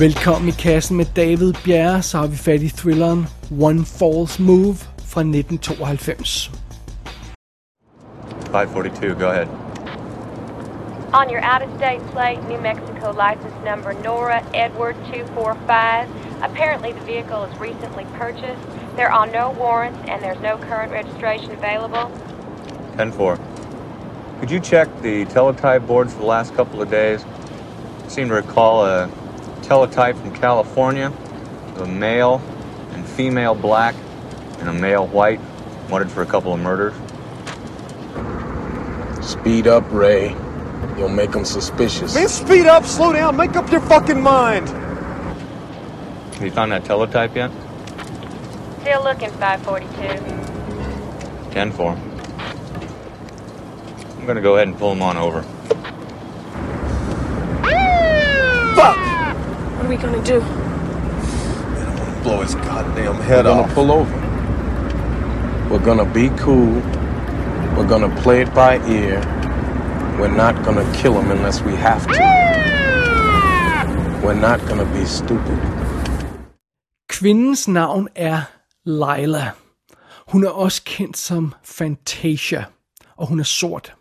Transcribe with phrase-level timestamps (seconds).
[0.00, 3.26] Velkommen i kassen med David Bjerre, så har vi fat i thrilleren
[3.60, 4.76] One False Move
[5.10, 6.50] fra 1992.
[8.52, 9.48] 542, go ahead.
[11.12, 16.08] On your out-of-state plate, New Mexico license number Nora Edward 245.
[16.48, 18.64] Apparently the vehicle is recently purchased.
[18.96, 22.06] There are no warrants and there's no current registration available.
[22.96, 23.38] 10-4.
[24.40, 27.20] Could you check the teletype boards for the last couple of days?
[28.04, 29.19] I seem to recall a
[29.70, 31.12] teletype from California,
[31.76, 32.42] a male
[32.90, 33.94] and female black,
[34.58, 35.38] and a male white,
[35.88, 36.92] wanted for a couple of murders.
[39.24, 40.34] Speed up, Ray.
[40.98, 42.16] You'll make them suspicious.
[42.16, 44.68] Man, speed up, slow down, make up your fucking mind.
[44.68, 47.52] Have you found that teletype yet?
[48.80, 49.94] Still looking 542.
[51.54, 51.96] 10-4.
[54.18, 55.44] I'm gonna go ahead and pull him on over.
[59.90, 60.38] We gonna do?
[62.22, 63.74] Blow his goddamn We're head gonna off.
[63.74, 64.18] pull over.
[65.68, 66.74] We're gonna be cool.
[67.76, 69.20] We're gonna play it by ear.
[70.20, 72.22] We're not gonna kill him unless we have to.
[74.24, 75.58] We're not gonna be stupid.
[77.08, 78.42] Kvindens navn er
[78.84, 79.50] Leila.
[80.28, 82.64] Hun er også kendt som Fantasia,
[83.16, 83.94] og hun er sort.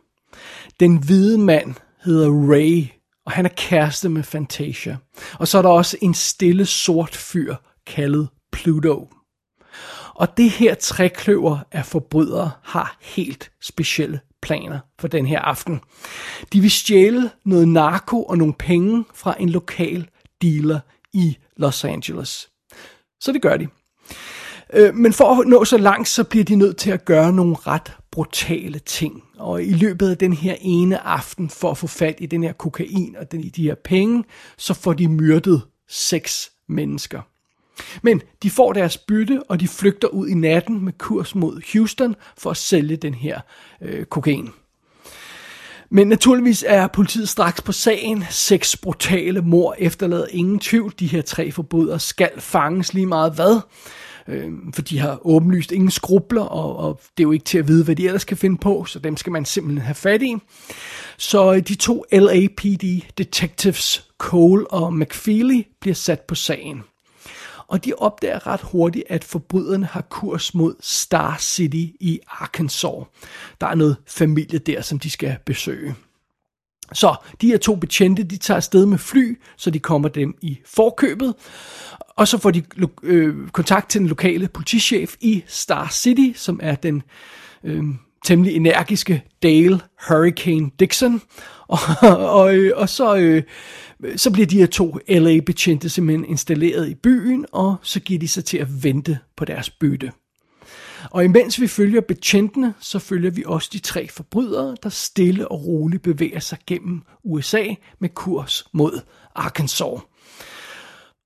[0.80, 2.88] Den hvide mand hedder Ray,
[3.30, 4.98] og han er kæreste med Fantasia.
[5.34, 7.56] Og så er der også en stille sort fyr
[7.88, 9.10] kaldet Pluto.
[10.16, 15.80] Og det her trækløver af forbrydere har helt specielle planer for den her aften.
[16.54, 20.10] De vil stjæle noget narko og nogle penge fra en lokal
[20.42, 20.80] dealer
[21.14, 22.50] i Los Angeles.
[23.22, 23.68] Så det gør de.
[24.74, 27.56] Øh, men for at nå så langt, så bliver de nødt til at gøre nogle
[27.56, 29.24] ret brutale ting.
[29.38, 32.54] Og i løbet af den her ene aften, for at få fat i den her
[32.54, 34.24] kokain og den, i de her penge,
[34.58, 37.22] så får de myrdet seks mennesker.
[38.02, 42.16] Men de får deres bytte, og de flygter ud i natten med kurs mod Houston
[42.38, 43.40] for at sælge den her
[43.82, 44.50] øh, kokain.
[45.92, 48.24] Men naturligvis er politiet straks på sagen.
[48.30, 50.94] Seks brutale mor efterlader ingen tvivl.
[51.00, 53.62] De her tre forbrydere skal fanges lige meget hvad.
[54.30, 57.68] Øh, for de har åbenlyst ingen skrubler, og, og det er jo ikke til at
[57.68, 60.36] vide, hvad de ellers kan finde på, så dem skal man simpelthen have fat i.
[61.18, 62.84] Så øh, de to LAPD
[63.18, 66.84] detectives, Cole og McFeely, bliver sat på sagen.
[67.68, 73.06] Og de opdager ret hurtigt, at forbryderne har kurs mod Star City i Arkansas.
[73.62, 75.96] Der er noget familie der, som de skal besøge.
[76.94, 80.60] Så de her to betjente, de tager afsted med fly, så de kommer dem i
[80.66, 81.34] forkøbet.
[82.00, 86.60] Og så får de lo- øh, kontakt til den lokale politichef i Star City, som
[86.64, 87.04] er den
[87.64, 87.84] øh,
[88.26, 91.22] temmelig energiske Dale Hurricane Dixon.
[91.68, 91.80] Og,
[92.18, 93.44] og, øh, og så, øh,
[94.16, 98.46] så bliver de her to LA-betjente simpelthen installeret i byen, og så giver de sig
[98.46, 100.12] til at vente på deres bytte.
[101.12, 105.66] Og imens vi følger betjentene, så følger vi også de tre forbrydere, der stille og
[105.66, 107.66] roligt bevæger sig gennem USA
[108.00, 109.02] med kurs mod
[109.36, 110.00] Arkansas.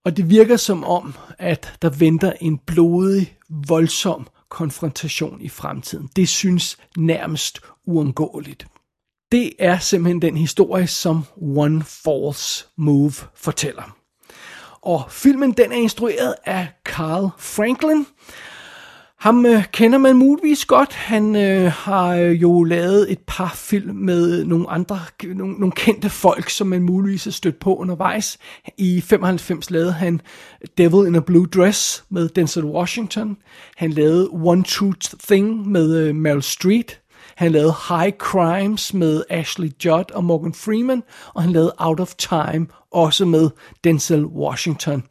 [0.05, 6.09] Og det virker som om, at der venter en blodig, voldsom konfrontation i fremtiden.
[6.15, 8.67] Det synes nærmest uundgåeligt.
[9.31, 13.97] Det er simpelthen den historie, som One False Move fortæller.
[14.81, 18.05] Og filmen den er instrueret af Carl Franklin.
[19.23, 20.93] Ham øh, kender man muligvis godt.
[20.93, 26.09] Han øh, har øh, jo lavet et par film med nogle andre, nogle, nogle kendte
[26.09, 28.37] folk, som man muligvis har stødt på undervejs.
[28.77, 30.21] I 95 lavede han
[30.77, 33.37] Devil in a Blue Dress med Denzel Washington.
[33.75, 36.91] Han lavede One True Thing med øh, Meryl Streep.
[37.35, 41.03] Han lavede High Crimes med Ashley Judd og Morgan Freeman,
[41.33, 43.49] og han lavede Out of Time også med
[43.83, 45.03] Denzel Washington.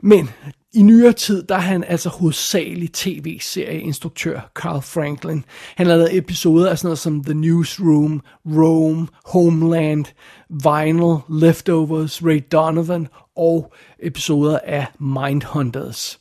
[0.00, 0.30] Men
[0.76, 5.44] i nyere tid, der er han altså hovedsagelig tv-serieinstruktør Carl Franklin.
[5.76, 10.04] Han har lavet episoder af sådan noget som The Newsroom, Rome, Homeland,
[10.50, 16.18] Vinyl, Leftovers, Ray Donovan og episoder af Mindhunters.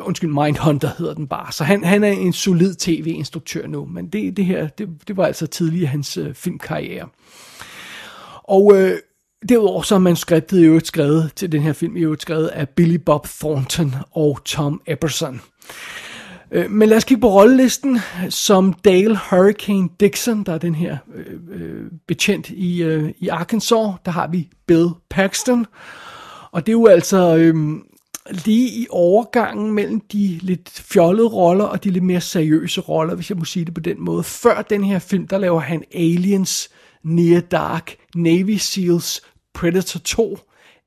[0.00, 1.52] Undskyld, Mindhunter hedder den bare.
[1.52, 5.26] Så han, han er en solid tv-instruktør nu, men det, det her, det, det var
[5.26, 7.08] altså tidligere hans øh, filmkarriere.
[8.44, 8.98] Og øh,
[9.48, 12.68] derudover så er manuskriptet i øvrigt skrevet til den her film, i øvrigt skrevet af
[12.68, 15.40] Billy Bob Thornton og Tom Epperson.
[16.50, 17.98] Øh, men lad os kigge på rollelisten.
[18.30, 23.94] Som Dale Hurricane Dixon, der er den her øh, øh, betjent i, øh, i Arkansas,
[24.04, 25.66] der har vi Bill Paxton.
[26.52, 27.54] Og det er jo altså øh,
[28.30, 33.30] lige i overgangen mellem de lidt fjollede roller og de lidt mere seriøse roller, hvis
[33.30, 34.22] jeg må sige det på den måde.
[34.22, 36.68] Før den her film, der laver han Aliens,
[37.04, 39.22] Near Dark, Navy Seals,
[39.54, 40.38] Predator 2,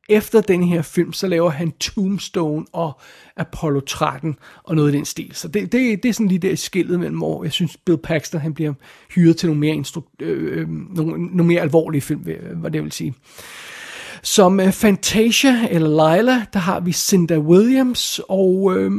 [0.09, 2.99] efter den her film, så laver han Tombstone og
[3.37, 5.31] Apollo 13 og noget i den stil.
[5.33, 8.41] Så det, det, det er sådan lige der skillet mellem, hvor jeg synes, Bill Paxton
[8.41, 8.73] han bliver
[9.15, 12.21] hyret til nogle mere, instru- øh, øh, nogle, nogle mere alvorlige film,
[12.55, 13.13] hvad det vil sige.
[14.27, 18.91] Som øh, Fantasia eller Lila, der har vi Cinda Williams, og øh,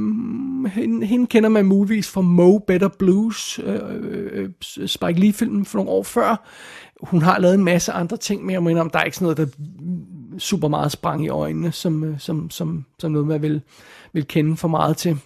[0.66, 5.78] hende, hende kender man muligvis fra Mo Better Blues, øh, øh, øh, Spike Lee-filmen for
[5.78, 6.48] nogle år før.
[7.02, 9.36] Hun har lavet en masse andre ting, men jeg mener, om der er ikke sådan
[9.36, 13.60] noget, der super meget sprang i øjnene, som, øh, som, som, som noget, man vil,
[14.12, 15.18] vil kende for meget til.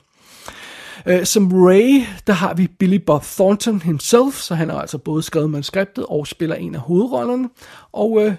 [1.07, 5.23] Øh, som Ray, der har vi Billy Bob Thornton himself, så han har altså både
[5.23, 7.49] skrevet manuskriptet og spiller en af hovedrollerne.
[7.93, 8.35] Og øh,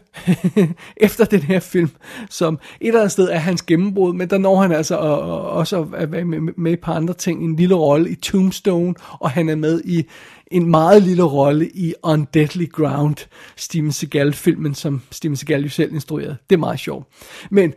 [0.97, 1.89] efter den her film,
[2.29, 6.11] som et eller andet sted er hans gennembrud, men der når han altså også at
[6.11, 9.81] være med, med på andre ting, en lille rolle i Tombstone, og han er med
[9.85, 10.03] i
[10.53, 13.15] en meget lille rolle i On Deadly Ground,
[13.55, 16.37] Steven Seagal-filmen, som Steven Seagal jo selv instruerede.
[16.49, 17.07] Det er meget sjovt.
[17.51, 17.73] Men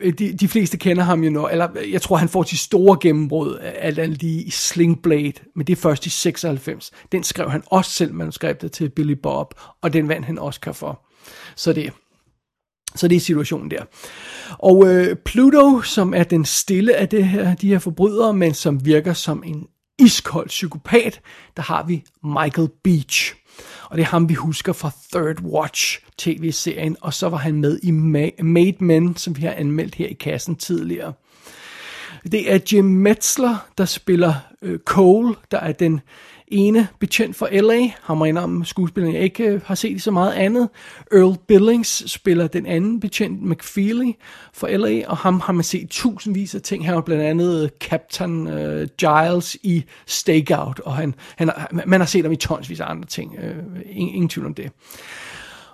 [0.00, 2.98] øh, de, de fleste kender ham jo nu, eller jeg tror, han får til store
[3.00, 6.90] gennembrud, øh, alt andet lige i Sling Blade, men det er først i 96.
[7.12, 11.06] Den skrev han også selv manuskriptet til Billy Bob, og den vandt han Oscar for.
[11.56, 11.92] Så det,
[12.94, 13.82] så det er situationen der.
[14.50, 18.84] Og øh, Pluto, som er den stille af det her, de her forbrydere, men som
[18.84, 19.66] virker som en
[19.98, 21.20] iskold psykopat,
[21.56, 23.34] der har vi Michael Beach.
[23.84, 27.78] Og det er ham, vi husker fra Third Watch tv-serien, og så var han med
[27.82, 27.90] i
[28.42, 31.12] Made Men, som vi har anmeldt her i kassen tidligere.
[32.32, 36.00] Det er Jim Metzler, der spiller øh, Cole, der er den
[36.52, 40.32] ene betjent for L.A., han man om skuespilleren, jeg ikke øh, har set så meget
[40.32, 40.68] andet.
[41.12, 44.12] Earl Billings spiller den anden betjent, McFeely,
[44.52, 46.86] for L.A., og ham har man set tusindvis af ting.
[46.86, 51.50] Han var blandt andet øh, Captain uh, Giles i Stakeout, og han, han
[51.86, 53.38] man har set ham i tonsvis af andre ting.
[53.38, 54.70] Uh, ingen, ingen tvivl om det.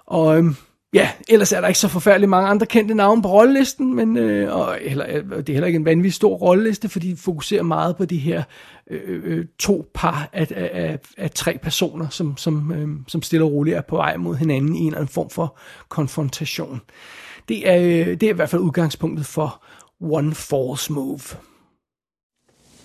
[0.06, 0.56] Og um,
[0.94, 4.56] ja, ellers er der ikke så forfærdeligt mange andre kendte navne på rollelisten, men øh,
[4.56, 8.04] og heller, det er heller ikke en vanvittig stor rolleliste, fordi de fokuserer meget på
[8.04, 8.42] de her
[8.90, 13.44] øh, øh, to par af, af, af, af tre personer, som, som, øh, som stille
[13.44, 15.58] og roligt er på vej mod hinanden i en eller anden form for
[15.88, 16.80] konfrontation.
[17.48, 19.64] Det er, øh, det er i hvert fald udgangspunktet for
[20.00, 21.20] One False Move.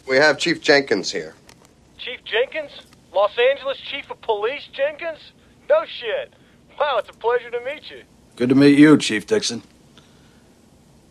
[0.10, 1.32] We have Chief Jenkins here.
[2.00, 2.74] Chief Jenkins?
[3.14, 5.34] Los Angeles Chief of Police Jenkins?
[5.70, 6.43] No shit.
[6.80, 8.04] Wow, it's a pleasure to meet you.
[8.36, 9.62] Good to meet you, Chief Dixon.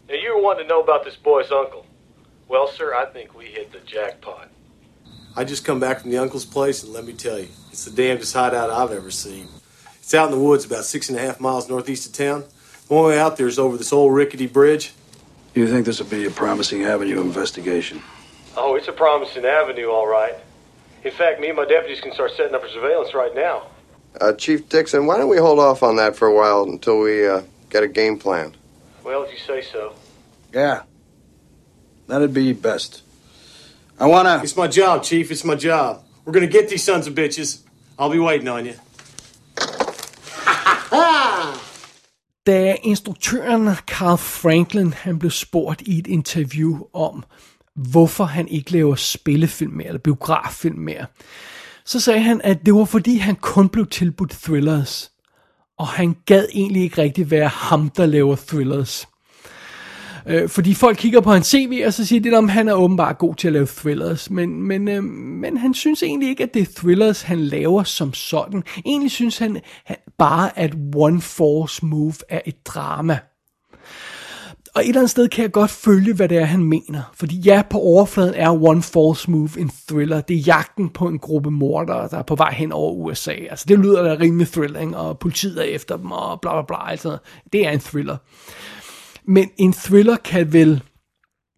[0.09, 1.87] Now, you were wanting to know about this boy's uncle.
[2.49, 4.49] Well, sir, I think we hit the jackpot.
[5.35, 7.91] I just come back from the uncle's place, and let me tell you, it's the
[7.91, 9.49] damnedest hideout I've ever seen.
[9.99, 12.44] It's out in the woods about six and a half miles northeast of town.
[12.88, 14.93] The only way out there is over this old rickety bridge.
[15.55, 18.03] You think this will be a promising avenue of investigation?
[18.56, 20.35] Oh, it's a promising avenue, all right.
[21.05, 23.69] In fact, me and my deputies can start setting up for surveillance right now.
[24.20, 27.26] Uh, Chief Dixon, why don't we hold off on that for a while until we
[27.26, 28.56] uh, get a game planned?
[29.05, 29.94] Well, if you say so.
[30.53, 30.82] Yeah.
[32.06, 33.03] That'd be best.
[33.99, 34.41] I wanna...
[34.43, 35.31] It's my job, Chief.
[35.31, 36.05] It's my job.
[36.25, 37.62] We're gonna get these sons of bitches.
[37.99, 38.75] I'll be waiting on you.
[42.47, 47.25] da instruktøren Carl Franklin han blev spurgt i et interview om,
[47.75, 51.07] hvorfor han ikke laver spillefilm mere, eller biograffilm mere,
[51.84, 55.12] så sagde han, at det var fordi, han kun blev tilbudt thrillers.
[55.78, 59.06] Og han gad egentlig ikke rigtig være ham, der laver thrillers.
[60.26, 63.18] Øh, fordi folk kigger på hans CV, og så siger de, at han er åbenbart
[63.18, 64.30] god til at lave thrillers.
[64.30, 68.14] Men, men, øh, men han synes egentlig ikke, at det er thrillers, han laver som
[68.14, 68.62] sådan.
[68.86, 73.18] Egentlig synes han, han bare, at One Force Move er et drama.
[74.75, 77.02] Og et eller andet sted kan jeg godt følge, hvad det er, han mener.
[77.14, 80.21] Fordi ja, på overfladen er One False Move en thriller.
[80.21, 83.33] Det er jagten på en gruppe mordere, der er på vej hen over USA.
[83.33, 86.91] Altså det lyder da rimelig thrilling, og politiet er efter dem, og bla bla bla.
[86.91, 87.19] Altså,
[87.52, 88.17] det er en thriller.
[89.25, 90.83] Men en thriller kan vel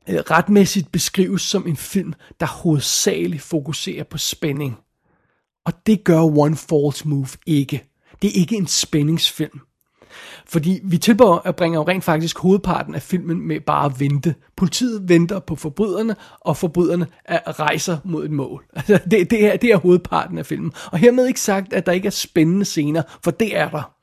[0.09, 4.79] øh, retmæssigt beskrives som en film, der hovedsageligt fokuserer på spænding.
[5.67, 7.85] Og det gør One False Move ikke.
[8.23, 9.61] Det er ikke en spændingsfilm.
[10.47, 14.35] Fordi vi tilbringer jo rent faktisk hovedparten af filmen med bare at vente.
[14.57, 18.65] Politiet venter på forbryderne, og forbryderne er, rejser mod et mål.
[18.77, 20.73] Altså, det, det, er, det er hovedparten af filmen.
[20.93, 23.95] Og hermed ikke sagt, at der ikke er spændende scener, for det er der.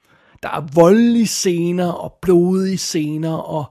[0.43, 3.65] Der er voldelige scener, og blodige scener, og,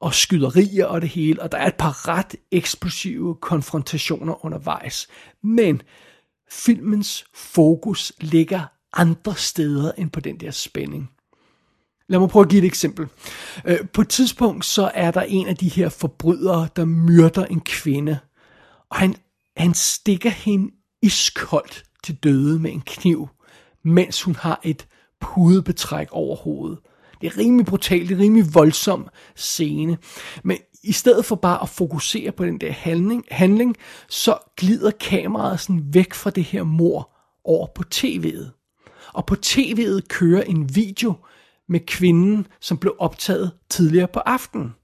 [0.00, 5.08] og skyderier og det hele, og der er et par ret eksplosive konfrontationer undervejs.
[5.42, 5.82] Men
[6.50, 8.60] filmens fokus ligger
[8.92, 11.10] andre steder end på den der spænding.
[12.08, 13.06] Lad mig prøve at give et eksempel.
[13.64, 17.60] Øh, på et tidspunkt så er der en af de her forbrydere, der myrder en
[17.60, 18.18] kvinde.
[18.90, 19.14] Og han,
[19.56, 23.28] han stikker hende iskoldt til døde med en kniv,
[23.84, 24.86] mens hun har et
[25.20, 26.78] pudebetræk over hovedet.
[27.20, 29.98] Det er rimelig brutalt, det er rimelig voldsom scene.
[30.42, 33.76] Men i stedet for bare at fokusere på den der handling, handling
[34.08, 37.10] så glider kameraet sådan væk fra det her mor
[37.44, 38.64] over på tv'et.
[39.14, 41.14] Og på tv'et kører en video
[41.68, 44.74] med kvinden, som blev optaget tidligere på aftenen.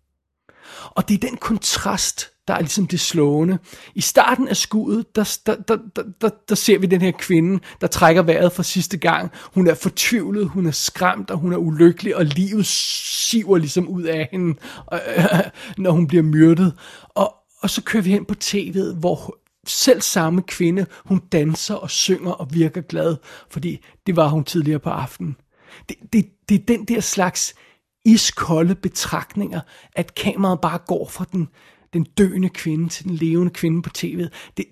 [0.85, 3.59] Og det er den kontrast, der er ligesom det slående.
[3.95, 7.61] I starten af skuddet, der, der, der, der, der, der ser vi den her kvinde,
[7.81, 9.31] der trækker vejret for sidste gang.
[9.55, 14.03] Hun er fortvivlet, hun er skræmt, og hun er ulykkelig, og livet siver ligesom ud
[14.03, 14.55] af hende,
[14.93, 14.99] øh,
[15.83, 16.75] når hun bliver myrdet.
[17.09, 21.91] Og, og så kører vi hen på tv'et, hvor selv samme kvinde, hun danser og
[21.91, 23.17] synger og virker glad,
[23.51, 25.37] fordi det var hun tidligere på aftenen.
[25.89, 27.55] Det, det, det er den der slags
[28.05, 29.61] iskolde betragtninger,
[29.93, 31.49] at kameraet bare går fra den,
[31.93, 34.29] den døende kvinde til den levende kvinde på tv'et.
[34.57, 34.65] Det,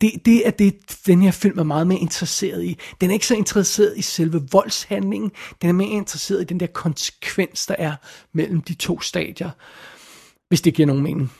[0.00, 0.74] det, det er det,
[1.06, 2.78] den her film er meget mere interesseret i.
[3.00, 5.30] Den er ikke så interesseret i selve voldshandlingen,
[5.62, 7.94] den er mere interesseret i den der konsekvens, der er
[8.32, 9.50] mellem de to stadier,
[10.48, 11.32] hvis det giver nogen mening.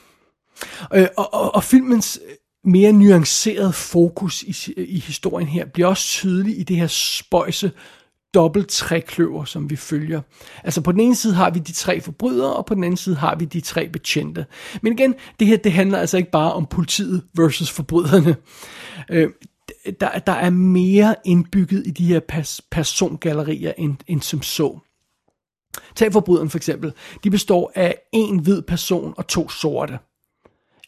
[0.93, 2.35] Øh, og, og, og filmens øh,
[2.71, 7.71] mere nuanceret fokus i, i historien her bliver også tydelig i det her spøjse
[8.33, 10.21] dobbelt trækløver, som vi følger.
[10.63, 13.15] Altså på den ene side har vi de tre forbrydere, og på den anden side
[13.15, 14.45] har vi de tre betjente.
[14.81, 18.35] Men igen, det her det handler altså ikke bare om politiet versus forbryderne.
[19.09, 19.29] Øh,
[19.99, 24.79] der, der er mere indbygget i de her pers- persongallerier end, end som så.
[25.95, 26.93] Tag forbryderen for eksempel.
[27.23, 29.99] De består af en hvid person og to sorte.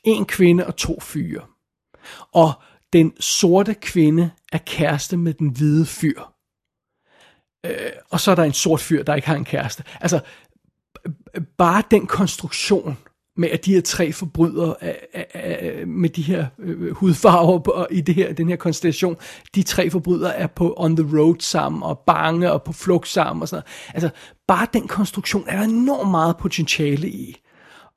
[0.04, 1.42] En kvinde og to fyre.
[2.34, 2.54] Og
[2.94, 6.35] den sorte kvinde er kæreste med den hvide fyr.
[7.66, 9.84] Øh, og så er der en sort fyr, der ikke har en kæreste.
[10.02, 10.20] Altså,
[11.58, 12.98] bare den konstruktion
[13.38, 14.94] med at de her tre forbrydere øh,
[15.36, 19.18] øh, øh, med de her øh, hudfarver i det her, den her konstellation,
[19.56, 23.42] de tre forbrydere er på on the road sammen, og bange og på flugt sammen
[23.42, 23.94] og sådan noget.
[23.94, 24.10] Altså,
[24.48, 27.42] bare den konstruktion er der enormt meget potentiale i.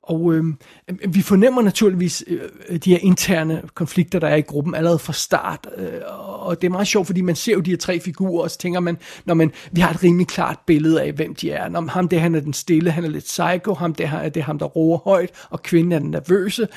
[0.09, 4.41] Og øhm, øh, vi fornemmer naturligvis øh, øh, de her interne konflikter, der er i
[4.41, 5.67] gruppen allerede fra start.
[5.77, 8.51] Øh, og det er meget sjovt, fordi man ser jo de her tre figurer, og
[8.51, 11.69] så tænker man, når man, vi har et rimelig klart billede af, hvem de er.
[11.69, 14.39] Når ham det han er den stille, han er lidt psycho, ham det er det
[14.39, 16.67] er ham, der roer højt, og kvinden er den nervøse.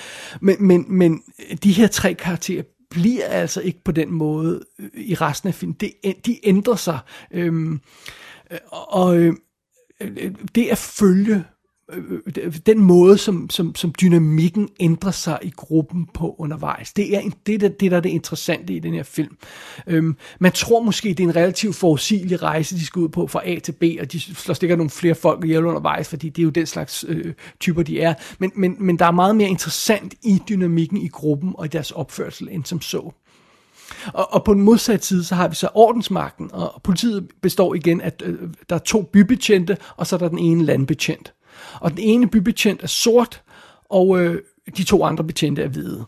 [0.41, 1.23] Men, men, men
[1.63, 5.77] de her tre karakterer bliver altså ikke på den måde øh, i resten af filmen.
[5.81, 5.93] De,
[6.27, 6.99] de ændrer sig.
[7.33, 7.81] Øhm,
[8.51, 9.35] øh, og øh,
[10.01, 11.45] øh det at følge
[11.91, 16.93] Øh, øh, den måde, som, som, som dynamikken ændrer sig i gruppen på undervejs.
[16.93, 19.37] Det er det, der, det, der er det interessante i den her film.
[19.87, 23.41] Øhm, man tror måske, det er en relativt forudsigelig rejse, de skal ud på fra
[23.45, 26.45] A til B, og de slår stikker nogle flere folk ihjel undervejs, fordi det er
[26.45, 28.15] jo den slags øh, typer, de er.
[28.39, 31.91] Men, men, men der er meget mere interessant i dynamikken i gruppen og i deres
[31.91, 33.13] opførsel, end som så.
[34.15, 38.01] Og, og på den modsatte side, så har vi så ordensmagten, og politiet består igen
[38.01, 38.39] af, øh,
[38.71, 41.33] der er to bybetjente, og så er der den ene landbetjent.
[41.81, 43.43] Og den ene bybetjent er sort,
[43.91, 44.43] og øh,
[44.77, 46.05] de to andre betjente er hvide.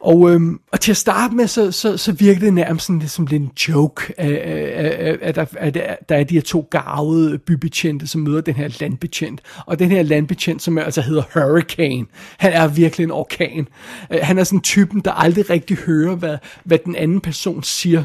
[0.00, 3.28] Og, øhm, og til at starte med, så, så, så virker det nærmest sådan, som
[3.32, 5.74] en joke, at, at, at, der, at
[6.08, 9.40] der er de her to garvede bybetjente, som møder den her landbetjent.
[9.66, 12.06] Og den her landbetjent, som altså hedder Hurricane,
[12.38, 13.68] han er virkelig en orkan.
[14.12, 18.04] Øh, han er sådan typen, der aldrig rigtig hører, hvad, hvad den anden person siger.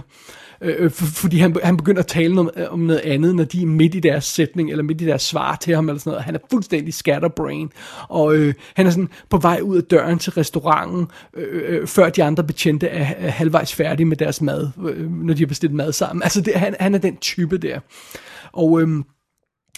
[0.61, 3.43] Øh, øh for, fordi han, han begynder at tale om, øh, om noget andet, når
[3.43, 6.11] de er midt i deres sætning, eller midt i deres svar til ham, eller sådan
[6.11, 6.23] noget.
[6.23, 7.71] Han er fuldstændig scatterbrain,
[8.09, 11.87] og øh, han er sådan på vej ud af døren til restauranten, øh, øh, øh,
[11.87, 15.47] før de andre betjente er, er halvvejs færdige med deres mad, øh, når de har
[15.47, 16.23] bestilt mad sammen.
[16.23, 17.79] Altså, det, han, han er den type der.
[18.51, 18.81] Og...
[18.81, 19.03] Øh,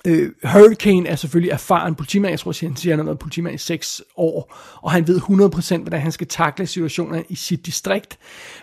[0.08, 3.58] Øh, Hurricane er selvfølgelig erfaren politimand, jeg tror, han siger, han har været politimand i
[3.58, 8.18] 6 år, og han ved 100% hvordan han skal takle situationer i sit distrikt,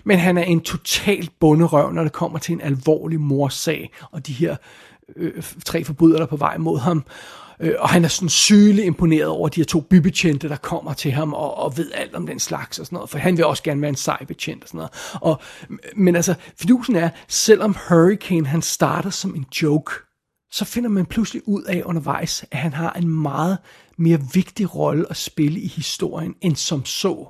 [0.05, 4.33] men han er en total bunderøv, når det kommer til en alvorlig morsag, og de
[4.33, 4.57] her
[5.17, 7.05] øh, tre forbrydere, der er på vej mod ham.
[7.61, 11.13] Øh, og han er sådan sygelig imponeret over de her to bybetjente, der kommer til
[11.13, 13.11] ham og, og ved alt om den slags og sådan noget.
[13.11, 14.93] For han vil også gerne være en sej betjent og sådan noget.
[15.15, 15.41] Og,
[15.97, 19.93] men altså, fidusen er, selvom Hurricane han starter som en joke,
[20.50, 23.59] så finder man pludselig ud af undervejs, at han har en meget
[23.97, 27.26] mere vigtig rolle at spille i historien, end som så.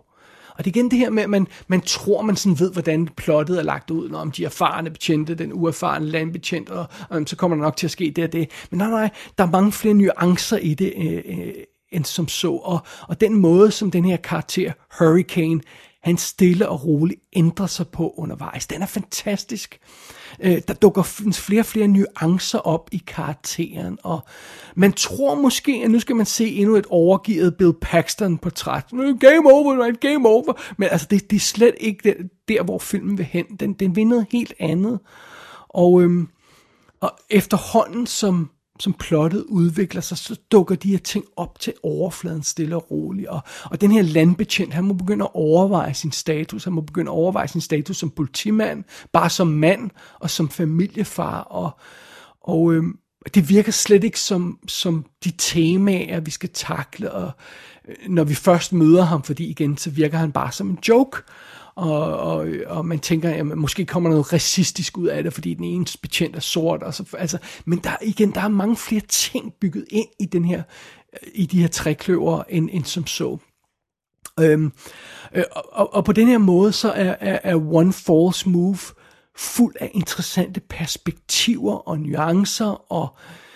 [0.60, 3.08] Og det er igen det her med, at man, man tror, man sådan ved, hvordan
[3.16, 7.26] plottet er lagt ud, når om de erfarne betjente, den uerfarne landbetjent, og, og øhm,
[7.26, 8.50] så kommer der nok til at ske det og det.
[8.70, 11.54] Men nej, nej, der er mange flere nuancer i det, øh, øh,
[11.92, 12.52] end som så.
[12.52, 15.60] Og, og den måde, som den her karakter, Hurricane,
[16.02, 18.66] han stille og roligt ændrer sig på undervejs.
[18.66, 19.78] Den er fantastisk.
[20.40, 21.02] Øh, der dukker
[21.32, 24.20] flere og flere nuancer op i karakteren, og
[24.74, 28.84] man tror måske, at nu skal man se endnu et overgivet Bill Paxton-portræt.
[29.20, 30.00] Game over, right?
[30.00, 30.52] Game over.
[30.78, 32.14] Men altså, det, det er slet ikke der,
[32.48, 33.46] der, hvor filmen vil hen.
[33.60, 35.00] Den, den vil noget helt andet.
[35.68, 36.28] Og, øhm,
[37.00, 42.42] og efterhånden, som som plottet udvikler sig, så dukker de her ting op til overfladen
[42.42, 43.28] stille og roligt.
[43.28, 46.64] Og, og den her landbetjent, han må begynde at overveje sin status.
[46.64, 51.40] Han må begynde at overveje sin status som politimand, bare som mand og som familiefar.
[51.40, 51.70] Og,
[52.40, 52.84] og øh,
[53.34, 57.12] det virker slet ikke som, som de temaer, vi skal takle.
[57.12, 57.30] Og
[57.88, 61.22] øh, når vi først møder ham, fordi igen, så virker han bare som en joke
[61.80, 65.54] og, og, og man tænker, at måske kommer der noget racistisk ud af det, fordi
[65.54, 66.82] den ene betjent er sort.
[66.82, 70.44] Og så, altså, men der, igen, der er mange flere ting bygget ind i den
[70.44, 70.62] her
[71.12, 73.38] øh, i de her trækløver, end, end som så.
[74.40, 74.72] Øhm,
[75.34, 78.78] øh, og, og på den her måde, så er, er, er One False Move
[79.36, 83.49] fuld af interessante perspektiver og nuancer og øh,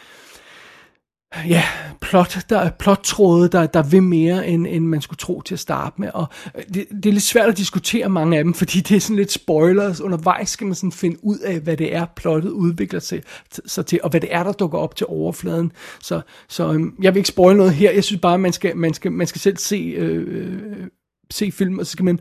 [1.48, 1.64] ja,
[2.00, 5.58] plot, der er plottråde, der, der vil mere, end, end man skulle tro til at
[5.58, 6.10] starte med.
[6.14, 6.26] Og
[6.74, 9.32] det, det er lidt svært at diskutere mange af dem, fordi det er sådan lidt
[9.32, 10.00] spoilers.
[10.00, 13.22] Undervejs skal man sådan finde ud af, hvad det er, plottet udvikler sig,
[13.66, 15.72] sig til, og hvad det er, der dukker op til overfladen.
[16.02, 17.90] Så, så øhm, jeg vil ikke spoil noget her.
[17.90, 20.86] Jeg synes bare, man skal, man skal, man skal selv se, øh, øh
[21.30, 22.20] se film, og så skal man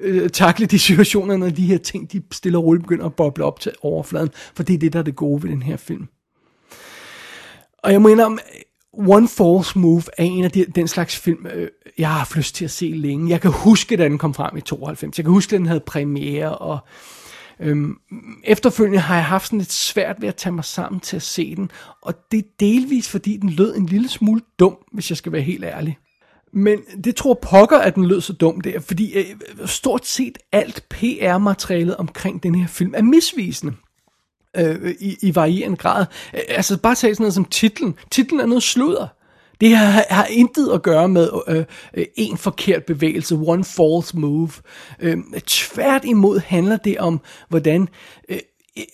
[0.00, 3.44] øh, takle de situationer, når de her ting, de stille og roligt begynder at boble
[3.44, 6.08] op til overfladen, for det er det, der er det gode ved den her film.
[7.82, 8.38] Og jeg mener,
[8.92, 12.54] One False Move er en af de, den slags film, øh, jeg har haft lyst
[12.54, 13.30] til at se længe.
[13.30, 15.18] Jeg kan huske, da den kom frem i 92.
[15.18, 16.78] Jeg kan huske, at den havde premiere, og
[17.60, 17.96] øhm,
[18.44, 21.56] efterfølgende har jeg haft sådan lidt svært ved at tage mig sammen til at se
[21.56, 21.70] den.
[22.02, 25.42] Og det er delvis, fordi den lød en lille smule dum, hvis jeg skal være
[25.42, 25.98] helt ærlig.
[26.52, 29.24] Men det tror pokker, at den lød så dum der, fordi øh,
[29.66, 33.72] stort set alt PR-materialet omkring den her film er misvisende
[34.56, 36.06] øh, i, i varierende grad.
[36.34, 37.94] Øh, altså bare tag sådan noget som titlen.
[38.10, 39.06] Titlen er noget sludder.
[39.60, 44.50] Det har, har intet at gøre med øh, øh, en forkert bevægelse, one false move.
[45.00, 47.88] Øh, tværtimod handler det om, hvordan
[48.28, 48.38] øh,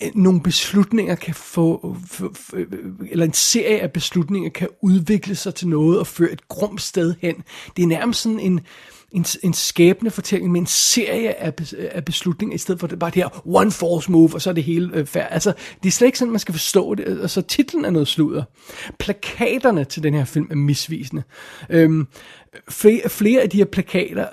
[0.03, 2.67] øh nogle beslutninger kan få, få, få, øh,
[3.11, 7.15] eller en serie af beslutninger kan udvikle sig til noget og føre et grumt sted
[7.21, 7.35] hen.
[7.77, 8.65] Det er nærmest sådan en, øh,
[9.13, 13.11] en, en skæbne fortælling med en serie af, af beslutninger, i stedet for det bare
[13.11, 15.35] det her one force move, og så er det hele øh, færdigt.
[15.35, 17.05] Altså, det er slet ikke sådan, man skal forstå det.
[17.07, 18.43] Altså, titlen er noget sludder.
[18.99, 21.23] Plakaterne til den her film er misvisende.
[21.71, 22.07] Øhm,
[22.71, 24.27] flere, flere af de her plakater,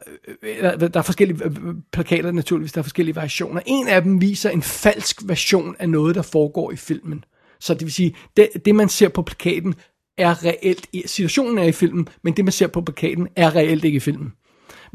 [0.43, 3.61] øh, der er forskellige øh, øh, plakater naturligvis, der er forskellige variationer.
[3.65, 7.23] En af dem viser en falsk version af noget, der foregår i filmen.
[7.59, 9.75] Så det vil sige, det, det man ser på plakaten,
[10.17, 13.95] er reelt, situationen er i filmen, men det man ser på plakaten, er reelt ikke
[13.95, 14.33] i filmen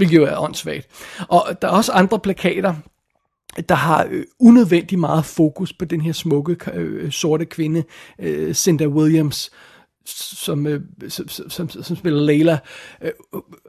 [0.00, 0.86] hvilket jo er åndssvagt.
[1.28, 2.74] Og der er også andre plakater,
[3.68, 7.84] der har øh, unødvendig meget fokus på den her smukke øh, sorte kvinde,
[8.18, 9.50] øh, Cinda Williams,
[10.04, 12.58] som, øh, som, som, som spiller Layla.
[13.02, 13.10] Øh,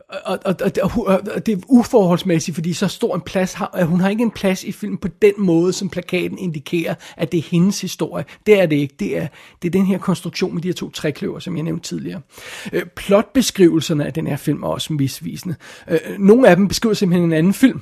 [0.09, 4.09] og, og, og, og det er uforholdsmæssigt, fordi så stor en plads har, hun har
[4.09, 7.81] ikke en plads i filmen på den måde, som plakaten indikerer, at det er hendes
[7.81, 8.25] historie.
[8.45, 8.95] Det er det ikke.
[8.99, 9.27] Det er,
[9.61, 12.21] det er den her konstruktion med de her to trækløver, som jeg nævnte tidligere.
[12.73, 15.55] Øh, plotbeskrivelserne af den her film er også misvisende.
[15.89, 17.81] Øh, nogle af dem beskriver simpelthen en anden film.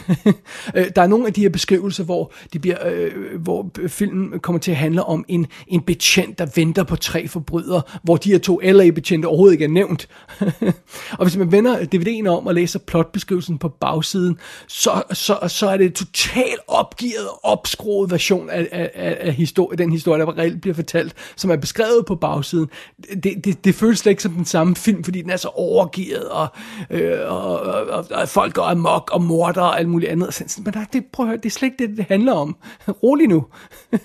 [0.74, 4.60] Øh, der er nogle af de her beskrivelser, hvor, de bliver, øh, hvor filmen kommer
[4.60, 8.38] til at handle om en, en betjent, der venter på tre forbrydere, hvor de her
[8.38, 10.08] to LA-betjente overhovedet ikke er nævnt.
[11.18, 15.76] og hvis man vender DVD'en om og læser plotbeskrivelsen på bagsiden, så, så, så er
[15.76, 20.60] det en totalt opgivet, opskruet version af, af, af, af historie, den historie, der reelt
[20.60, 22.68] bliver fortalt, som er beskrevet på bagsiden.
[23.22, 26.28] Det, det, det føles slet ikke som den samme film, fordi den er så overgivet,
[26.28, 26.46] og,
[26.90, 30.60] øh, og, og, og, og folk går amok og morder alt muligt andet.
[30.64, 32.56] Men der, det, prøv at høre, det er slet ikke det, det handler om.
[33.02, 33.46] Rolig nu.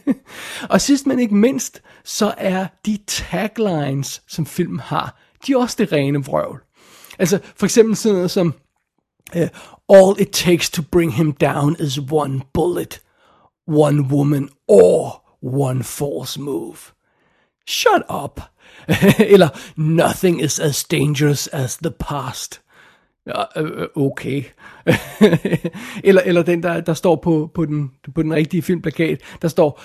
[0.70, 5.76] og sidst men ikke mindst, så er de taglines, som filmen har, de er også
[5.80, 6.62] det rene vrøvl.
[7.20, 8.54] Altså for eksempel sådan noget som,
[9.36, 9.48] uh,
[9.90, 13.00] All it takes to bring him down is one bullet,
[13.68, 16.78] one woman or one false move.
[17.66, 18.42] Shut up.
[19.20, 22.62] Eller nothing is as dangerous as the past.
[23.28, 24.44] Ja, øh, øh, okay.
[26.04, 29.82] eller, eller den, der, der står på, på, den, på den rigtige filmplakat, der står,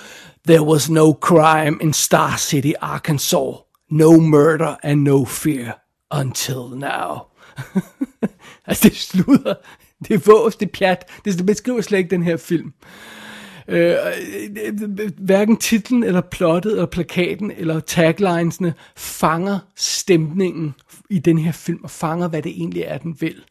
[0.48, 3.54] There was no crime in Star City, Arkansas.
[3.90, 5.78] No murder and no fear
[6.10, 7.18] until now.
[8.66, 9.54] altså, det slutter.
[10.08, 11.10] Det er vås, det er pjat.
[11.24, 12.72] Det beskriver slet ikke den her film.
[13.68, 13.94] Øh,
[15.18, 20.74] hverken titlen eller plottet eller plakaten eller taglinesene fanger stemningen
[21.10, 23.44] i den her film og fanger, hvad det egentlig er, den vil.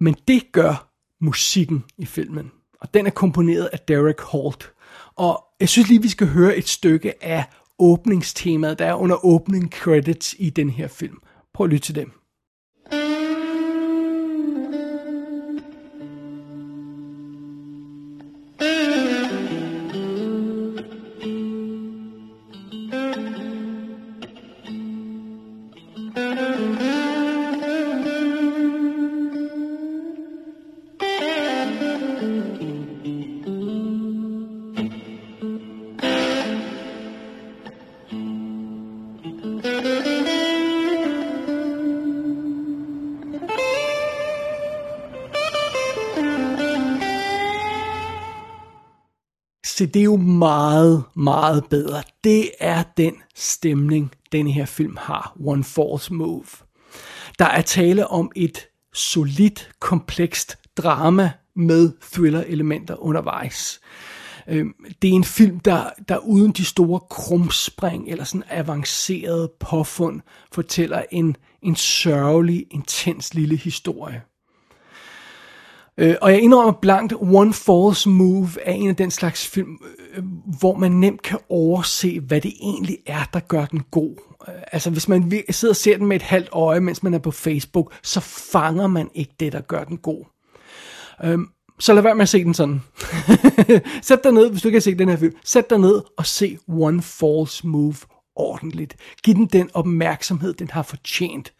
[0.00, 2.50] Men det gør musikken i filmen.
[2.80, 4.72] Og den er komponeret af Derek Holt.
[5.14, 7.44] Og jeg synes lige, vi skal høre et stykke af
[7.78, 11.18] åbningstemaet, der er under opening credits i den her film.
[11.54, 12.12] Prøv at lytte til dem.
[49.78, 52.02] Se, det er jo meget, meget bedre.
[52.24, 55.36] Det er den stemning, denne her film har.
[55.44, 56.44] One False Move.
[57.38, 63.80] Der er tale om et solidt, komplekst drama med thriller-elementer undervejs.
[64.48, 70.20] Øhm, det er en film, der, der uden de store krumspring eller sådan avanceret påfund
[70.52, 74.22] fortæller en, en sørgelig, intens lille historie.
[75.98, 79.78] Øh, og jeg indrømmer blankt, One False Move er en af den slags film,
[80.16, 80.24] øh,
[80.58, 84.16] hvor man nemt kan overse, hvad det egentlig er, der gør den god.
[84.48, 87.18] Øh, altså hvis man sidder og ser den med et halvt øje, mens man er
[87.18, 90.24] på Facebook, så fanger man ikke det, der gør den god.
[91.24, 91.38] Øh,
[91.78, 92.82] så lad være med at se den sådan.
[94.02, 95.34] Sæt dig ned, hvis du ikke har set den her film.
[95.44, 97.96] Sæt dig ned og se One False Move
[98.36, 98.96] ordentligt.
[99.22, 101.52] Giv den den opmærksomhed, den har fortjent.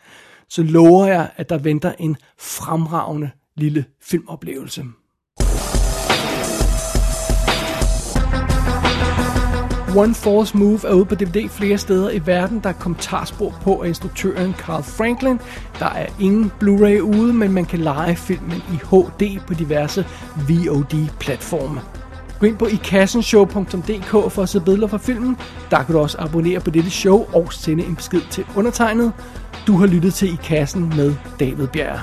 [0.49, 4.85] Så lover jeg, at der venter en fremragende lille filmoplevelse.
[9.97, 12.61] One False Move er ude på DVD flere steder i verden.
[12.63, 15.39] Der er kommentarspor på af instruktøren Carl Franklin.
[15.79, 20.07] Der er ingen Blu-ray ude, men man kan lege filmen i HD på diverse
[20.49, 21.81] VOD-platforme.
[22.41, 25.37] Gå ind på ikassenshow.dk for at se billeder fra filmen.
[25.71, 29.13] Der kan du også abonnere på dette show og sende en besked til undertegnet.
[29.67, 32.01] Du har lyttet til I Kassen med David Bjerg.